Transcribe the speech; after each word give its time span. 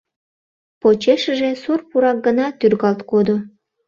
Почешыже 0.81 1.49
сур 1.61 1.79
пурак 1.89 2.17
гына 2.27 2.47
тӱргалт 2.59 3.01
кодо. 3.09 3.35